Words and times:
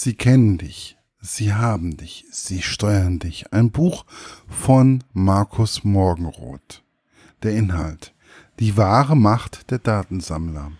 Sie 0.00 0.14
kennen 0.14 0.58
dich, 0.58 0.96
sie 1.20 1.54
haben 1.54 1.96
dich, 1.96 2.24
sie 2.30 2.62
steuern 2.62 3.18
dich. 3.18 3.52
Ein 3.52 3.72
Buch 3.72 4.04
von 4.46 5.02
Markus 5.12 5.82
Morgenroth. 5.82 6.84
Der 7.42 7.56
Inhalt. 7.56 8.14
Die 8.60 8.76
wahre 8.76 9.16
Macht 9.16 9.72
der 9.72 9.80
Datensammler. 9.80 10.70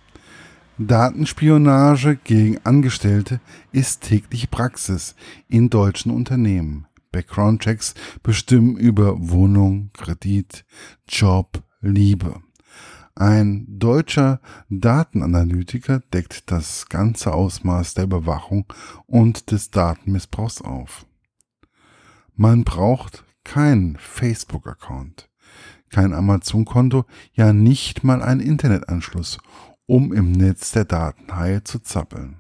Datenspionage 0.79 2.15
gegen 2.23 2.65
Angestellte 2.65 3.41
ist 3.73 4.03
tägliche 4.03 4.47
Praxis 4.47 5.17
in 5.49 5.69
deutschen 5.69 6.13
Unternehmen. 6.13 6.87
Background-Checks 7.11 7.95
bestimmen 8.23 8.77
über 8.77 9.17
Wohnung, 9.19 9.91
Kredit, 9.95 10.65
Job, 11.09 11.65
Liebe. 11.81 12.41
Ein 13.19 13.67
deutscher 13.67 14.41
Datenanalytiker 14.71 15.99
deckt 16.15 16.53
das 16.53 16.89
ganze 16.89 17.33
Ausmaß 17.35 17.95
der 17.95 18.05
Überwachung 18.05 18.73
und 19.07 19.51
des 19.51 19.73
Datenmissbrauchs 19.73 20.63
auf. 20.63 21.05
Man 22.37 22.63
braucht 22.63 23.25
keinen 23.43 23.97
Facebook-Account, 23.97 25.29
kein 25.91 26.13
Amazon-Konto, 26.13 27.07
ja 27.33 27.53
nicht 27.53 28.05
mal 28.05 28.23
einen 28.23 28.41
Internetanschluss, 28.41 29.39
um 29.87 30.13
im 30.13 30.31
Netz 30.31 30.71
der 30.71 30.85
Datenhaie 30.85 31.65
zu 31.65 31.81
zappeln. 31.81 32.37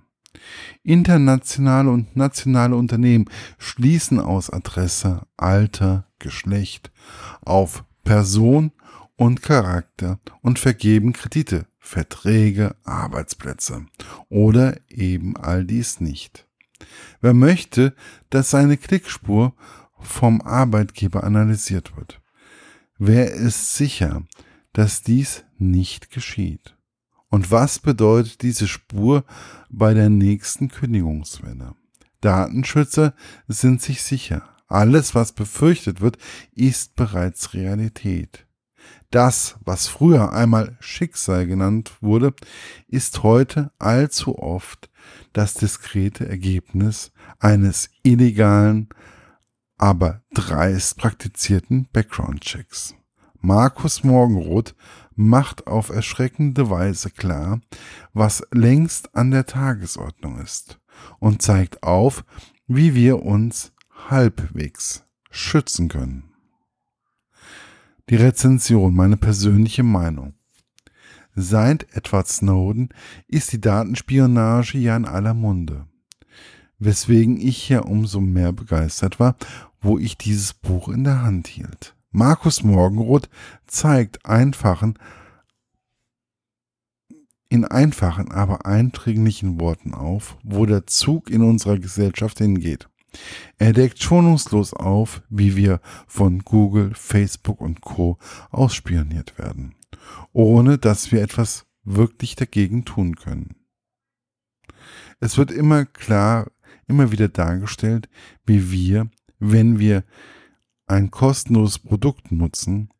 Internationale 0.84 1.90
und 1.90 2.14
nationale 2.14 2.76
Unternehmen 2.76 3.24
schließen 3.58 4.20
aus 4.20 4.48
Adresse, 4.48 5.26
Alter, 5.36 6.06
Geschlecht 6.20 6.92
auf 7.44 7.82
Person 8.04 8.70
und 9.18 9.42
Charakter 9.42 10.20
und 10.42 10.60
vergeben 10.60 11.12
Kredite, 11.12 11.66
Verträge, 11.80 12.76
Arbeitsplätze 12.84 13.84
oder 14.28 14.78
eben 14.88 15.36
all 15.36 15.64
dies 15.64 16.00
nicht. 16.00 16.46
Wer 17.20 17.34
möchte, 17.34 17.94
dass 18.30 18.50
seine 18.50 18.76
Klickspur 18.76 19.54
vom 19.98 20.40
Arbeitgeber 20.40 21.24
analysiert 21.24 21.96
wird? 21.96 22.22
Wer 22.96 23.32
ist 23.32 23.74
sicher, 23.74 24.22
dass 24.72 25.02
dies 25.02 25.44
nicht 25.58 26.10
geschieht? 26.10 26.76
Und 27.28 27.50
was 27.50 27.80
bedeutet 27.80 28.42
diese 28.42 28.68
Spur 28.68 29.24
bei 29.68 29.94
der 29.94 30.10
nächsten 30.10 30.68
Kündigungswelle? 30.68 31.74
Datenschützer 32.20 33.14
sind 33.48 33.82
sich 33.82 34.00
sicher. 34.02 34.48
Alles, 34.68 35.16
was 35.16 35.32
befürchtet 35.32 36.00
wird, 36.00 36.18
ist 36.54 36.94
bereits 36.94 37.54
Realität. 37.54 38.47
Das, 39.10 39.56
was 39.64 39.86
früher 39.86 40.32
einmal 40.32 40.76
Schicksal 40.80 41.46
genannt 41.46 41.92
wurde, 42.00 42.34
ist 42.88 43.22
heute 43.22 43.72
allzu 43.78 44.38
oft 44.38 44.90
das 45.32 45.54
diskrete 45.54 46.28
Ergebnis 46.28 47.12
eines 47.38 47.90
illegalen, 48.02 48.88
aber 49.78 50.22
dreist 50.34 50.98
praktizierten 50.98 51.88
Background-Checks. 51.92 52.94
Markus 53.40 54.02
Morgenroth 54.02 54.74
macht 55.14 55.66
auf 55.66 55.90
erschreckende 55.90 56.70
Weise 56.70 57.10
klar, 57.10 57.60
was 58.12 58.42
längst 58.52 59.14
an 59.14 59.30
der 59.30 59.46
Tagesordnung 59.46 60.40
ist 60.40 60.80
und 61.18 61.40
zeigt 61.42 61.82
auf, 61.82 62.24
wie 62.66 62.94
wir 62.94 63.22
uns 63.22 63.72
halbwegs 64.08 65.04
schützen 65.30 65.88
können. 65.88 66.27
Die 68.10 68.16
Rezension, 68.16 68.94
meine 68.94 69.18
persönliche 69.18 69.82
Meinung. 69.82 70.32
Seit 71.34 71.94
Edward 71.94 72.26
Snowden 72.26 72.88
ist 73.26 73.52
die 73.52 73.60
Datenspionage 73.60 74.78
ja 74.78 74.96
in 74.96 75.04
aller 75.04 75.34
Munde. 75.34 75.86
Weswegen 76.78 77.38
ich 77.38 77.68
ja 77.68 77.80
umso 77.80 78.20
mehr 78.20 78.52
begeistert 78.52 79.20
war, 79.20 79.36
wo 79.82 79.98
ich 79.98 80.16
dieses 80.16 80.54
Buch 80.54 80.88
in 80.88 81.04
der 81.04 81.22
Hand 81.22 81.48
hielt. 81.48 81.94
Markus 82.10 82.62
Morgenroth 82.62 83.28
zeigt 83.66 84.24
einfachen, 84.24 84.98
in 87.50 87.66
einfachen, 87.66 88.32
aber 88.32 88.64
eindringlichen 88.64 89.60
Worten 89.60 89.92
auf, 89.92 90.38
wo 90.42 90.64
der 90.64 90.86
Zug 90.86 91.28
in 91.28 91.42
unserer 91.42 91.78
Gesellschaft 91.78 92.38
hingeht. 92.38 92.87
Er 93.56 93.72
deckt 93.72 94.02
schonungslos 94.02 94.74
auf, 94.74 95.22
wie 95.28 95.56
wir 95.56 95.80
von 96.06 96.40
Google, 96.40 96.92
Facebook 96.94 97.60
und 97.60 97.80
Co 97.80 98.18
ausspioniert 98.50 99.38
werden, 99.38 99.74
ohne 100.32 100.78
dass 100.78 101.10
wir 101.12 101.22
etwas 101.22 101.66
wirklich 101.84 102.36
dagegen 102.36 102.84
tun 102.84 103.16
können. 103.16 103.56
Es 105.20 105.38
wird 105.38 105.50
immer 105.50 105.84
klar, 105.84 106.50
immer 106.86 107.10
wieder 107.10 107.28
dargestellt, 107.28 108.08
wie 108.46 108.70
wir, 108.70 109.10
wenn 109.38 109.78
wir 109.78 110.04
ein 110.86 111.10
kostenloses 111.10 111.78
Produkt 111.78 112.32
nutzen, 112.32 112.90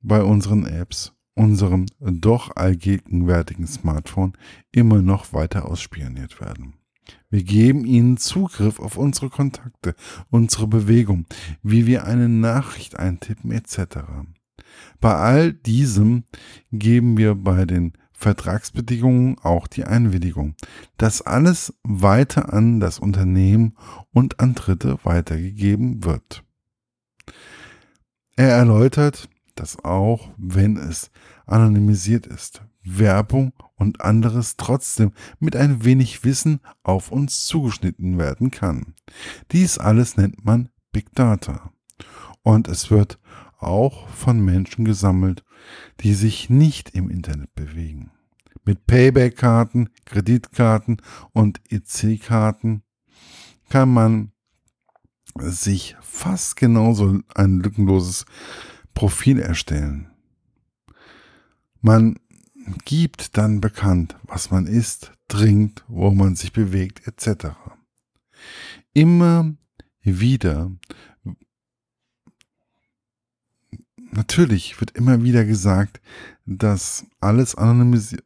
bei 0.00 0.22
unseren 0.22 0.66
Apps, 0.66 1.12
unserem 1.34 1.86
doch 1.98 2.54
allgegenwärtigen 2.54 3.66
Smartphone 3.66 4.34
immer 4.72 5.00
noch 5.00 5.32
weiter 5.32 5.66
ausspioniert 5.66 6.40
werden. 6.40 6.74
Wir 7.30 7.42
geben 7.42 7.84
ihnen 7.84 8.16
Zugriff 8.16 8.78
auf 8.78 8.96
unsere 8.96 9.30
Kontakte, 9.30 9.94
unsere 10.30 10.66
Bewegung, 10.66 11.26
wie 11.62 11.86
wir 11.86 12.04
eine 12.04 12.28
Nachricht 12.28 12.98
eintippen 12.98 13.50
etc. 13.50 13.98
Bei 15.00 15.14
all 15.14 15.52
diesem 15.52 16.24
geben 16.72 17.16
wir 17.16 17.34
bei 17.34 17.64
den 17.64 17.92
Vertragsbedingungen 18.12 19.38
auch 19.40 19.66
die 19.66 19.84
Einwilligung, 19.84 20.54
dass 20.96 21.20
alles 21.20 21.74
weiter 21.82 22.52
an 22.52 22.80
das 22.80 22.98
Unternehmen 22.98 23.76
und 24.12 24.40
an 24.40 24.54
Dritte 24.54 24.98
weitergegeben 25.02 26.04
wird. 26.04 26.44
Er 28.36 28.50
erläutert, 28.50 29.28
dass 29.56 29.84
auch 29.84 30.30
wenn 30.36 30.76
es 30.76 31.10
anonymisiert 31.46 32.26
ist, 32.26 32.62
Werbung 32.84 33.52
und 33.76 34.02
anderes 34.02 34.56
trotzdem 34.56 35.12
mit 35.40 35.56
ein 35.56 35.84
wenig 35.84 36.24
Wissen 36.24 36.60
auf 36.82 37.10
uns 37.10 37.46
zugeschnitten 37.46 38.18
werden 38.18 38.50
kann. 38.50 38.94
Dies 39.52 39.78
alles 39.78 40.16
nennt 40.16 40.44
man 40.44 40.68
Big 40.92 41.12
Data. 41.14 41.72
Und 42.42 42.68
es 42.68 42.90
wird 42.90 43.18
auch 43.58 44.08
von 44.08 44.44
Menschen 44.44 44.84
gesammelt, 44.84 45.44
die 46.00 46.14
sich 46.14 46.50
nicht 46.50 46.90
im 46.90 47.08
Internet 47.08 47.54
bewegen. 47.54 48.10
Mit 48.64 48.86
Payback-Karten, 48.86 49.90
Kreditkarten 50.04 51.00
und 51.32 51.60
EC-Karten 51.70 52.82
kann 53.68 53.92
man 53.92 54.32
sich 55.36 55.96
fast 56.00 56.56
genauso 56.56 57.20
ein 57.34 57.60
lückenloses 57.60 58.24
Profil 58.94 59.40
erstellen. 59.40 60.10
Man 61.80 62.18
gibt 62.84 63.36
dann 63.36 63.60
bekannt, 63.60 64.16
was 64.24 64.50
man 64.50 64.66
isst, 64.66 65.12
trinkt, 65.28 65.84
wo 65.88 66.10
man 66.10 66.36
sich 66.36 66.52
bewegt, 66.52 67.06
etc. 67.06 67.56
Immer 68.92 69.54
wieder, 70.02 70.70
natürlich 74.12 74.80
wird 74.80 74.92
immer 74.92 75.22
wieder 75.22 75.44
gesagt, 75.44 76.00
dass 76.46 77.06
alles 77.20 77.54
anonymisiert 77.54 78.22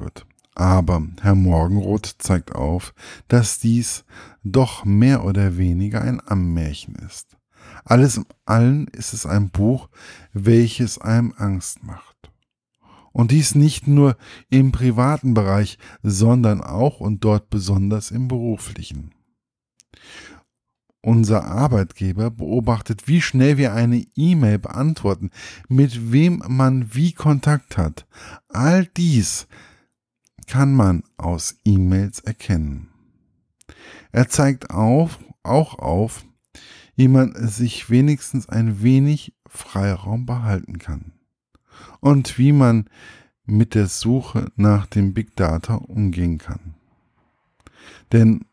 wird. 0.00 0.26
Aber 0.54 1.06
Herr 1.20 1.34
Morgenroth 1.34 2.14
zeigt 2.18 2.54
auf, 2.54 2.94
dass 3.28 3.58
dies 3.58 4.04
doch 4.42 4.84
mehr 4.86 5.24
oder 5.24 5.58
weniger 5.58 6.00
ein 6.00 6.26
Ammärchen 6.26 6.94
ist. 6.94 7.36
Alles 7.84 8.16
im 8.16 8.26
Allen 8.46 8.88
ist 8.88 9.12
es 9.12 9.26
ein 9.26 9.50
Buch, 9.50 9.90
welches 10.32 10.98
einem 10.98 11.34
Angst 11.36 11.82
macht. 11.82 12.15
Und 13.16 13.30
dies 13.30 13.54
nicht 13.54 13.86
nur 13.86 14.18
im 14.50 14.72
privaten 14.72 15.32
Bereich, 15.32 15.78
sondern 16.02 16.60
auch 16.60 17.00
und 17.00 17.24
dort 17.24 17.48
besonders 17.48 18.10
im 18.10 18.28
beruflichen. 18.28 19.14
Unser 21.00 21.46
Arbeitgeber 21.46 22.30
beobachtet, 22.30 23.08
wie 23.08 23.22
schnell 23.22 23.56
wir 23.56 23.72
eine 23.72 24.04
E-Mail 24.16 24.58
beantworten, 24.58 25.30
mit 25.66 26.12
wem 26.12 26.42
man 26.46 26.94
wie 26.94 27.14
Kontakt 27.14 27.78
hat. 27.78 28.06
All 28.48 28.84
dies 28.84 29.46
kann 30.46 30.74
man 30.74 31.02
aus 31.16 31.56
E-Mails 31.64 32.20
erkennen. 32.20 32.90
Er 34.12 34.28
zeigt 34.28 34.68
auf, 34.68 35.20
auch 35.42 35.78
auf, 35.78 36.26
wie 36.96 37.08
man 37.08 37.34
sich 37.48 37.88
wenigstens 37.88 38.46
ein 38.46 38.82
wenig 38.82 39.34
Freiraum 39.46 40.26
behalten 40.26 40.76
kann 40.76 41.16
und 42.00 42.38
wie 42.38 42.52
man 42.52 42.88
mit 43.44 43.74
der 43.74 43.86
Suche 43.86 44.50
nach 44.56 44.86
dem 44.86 45.14
Big 45.14 45.36
Data 45.36 45.74
umgehen 45.76 46.38
kann. 46.38 46.74
Denn 48.12 48.44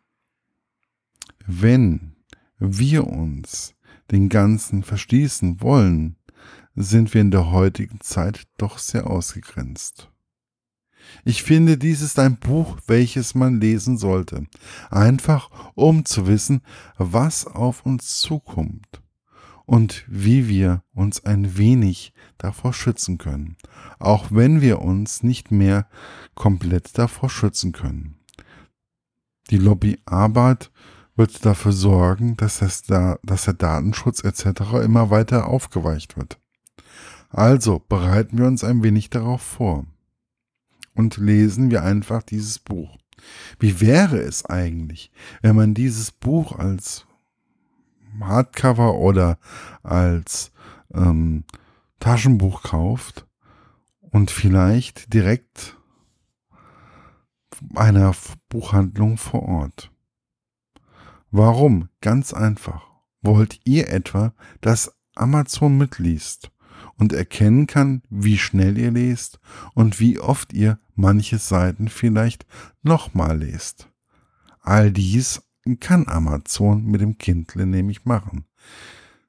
wenn 1.45 2.15
wir 2.59 3.07
uns 3.07 3.75
den 4.11 4.29
Ganzen 4.29 4.83
verschließen 4.83 5.61
wollen, 5.61 6.15
sind 6.75 7.13
wir 7.13 7.21
in 7.21 7.31
der 7.31 7.51
heutigen 7.51 7.99
Zeit 8.01 8.47
doch 8.57 8.77
sehr 8.77 9.07
ausgegrenzt. 9.07 10.09
Ich 11.25 11.43
finde, 11.43 11.77
dies 11.77 12.01
ist 12.01 12.17
ein 12.17 12.37
Buch, 12.37 12.77
welches 12.87 13.35
man 13.35 13.59
lesen 13.59 13.97
sollte, 13.97 14.47
einfach 14.89 15.49
um 15.75 16.05
zu 16.05 16.27
wissen, 16.27 16.61
was 16.97 17.45
auf 17.45 17.85
uns 17.85 18.19
zukommt 18.19 19.02
und 19.65 20.03
wie 20.07 20.47
wir 20.47 20.83
uns 20.93 21.23
ein 21.25 21.57
wenig 21.57 22.13
davor 22.37 22.73
schützen 22.73 23.17
können, 23.17 23.57
auch 23.99 24.27
wenn 24.31 24.61
wir 24.61 24.81
uns 24.81 25.23
nicht 25.23 25.51
mehr 25.51 25.87
komplett 26.35 26.97
davor 26.97 27.29
schützen 27.29 27.71
können. 27.71 28.15
Die 29.49 29.57
Lobbyarbeit 29.57 30.71
wird 31.15 31.45
dafür 31.45 31.73
sorgen, 31.73 32.35
dass, 32.37 32.59
das 32.59 32.83
da, 32.83 33.19
dass 33.23 33.45
der 33.45 33.53
Datenschutz 33.53 34.23
etc. 34.23 34.83
immer 34.83 35.09
weiter 35.09 35.47
aufgeweicht 35.47 36.17
wird. 36.17 36.39
Also 37.29 37.79
bereiten 37.79 38.37
wir 38.37 38.45
uns 38.45 38.63
ein 38.63 38.83
wenig 38.83 39.09
darauf 39.09 39.41
vor 39.41 39.85
und 40.93 41.17
lesen 41.17 41.71
wir 41.71 41.83
einfach 41.83 42.23
dieses 42.23 42.59
Buch. 42.59 42.97
Wie 43.59 43.79
wäre 43.79 44.19
es 44.19 44.45
eigentlich, 44.45 45.11
wenn 45.41 45.55
man 45.55 45.73
dieses 45.73 46.11
Buch 46.11 46.57
als 46.57 47.05
Hardcover 48.21 48.95
oder 48.95 49.37
als 49.81 50.51
ähm, 50.93 51.43
Taschenbuch 51.99 52.63
kauft 52.63 53.27
und 53.99 54.31
vielleicht 54.31 55.13
direkt 55.13 55.77
einer 57.75 58.13
Buchhandlung 58.49 59.17
vor 59.17 59.43
Ort? 59.43 59.91
Warum? 61.31 61.89
Ganz 62.01 62.33
einfach. 62.33 62.83
Wollt 63.21 63.59
ihr 63.63 63.89
etwa, 63.89 64.33
dass 64.61 64.95
Amazon 65.15 65.77
mitliest? 65.77 66.51
und 66.97 67.13
erkennen 67.13 67.67
kann, 67.67 68.01
wie 68.09 68.37
schnell 68.37 68.77
ihr 68.77 68.91
lest 68.91 69.39
und 69.73 69.99
wie 69.99 70.19
oft 70.19 70.53
ihr 70.53 70.79
manche 70.95 71.37
Seiten 71.37 71.89
vielleicht 71.89 72.45
nochmal 72.81 73.39
lest. 73.39 73.89
All 74.61 74.91
dies 74.91 75.41
kann 75.79 76.07
Amazon 76.07 76.85
mit 76.85 77.01
dem 77.01 77.17
Kindle 77.17 77.65
nämlich 77.65 78.05
machen. 78.05 78.45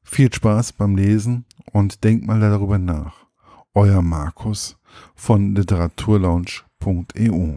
Viel 0.02 0.30
Spaß 0.32 0.74
beim 0.74 0.96
Lesen 0.96 1.46
und 1.72 2.04
denkt 2.04 2.26
mal 2.26 2.40
darüber 2.40 2.78
nach. 2.78 3.24
Euer 3.72 4.02
Markus 4.02 4.76
von 5.14 5.54
literaturlaunch.eu 5.54 7.56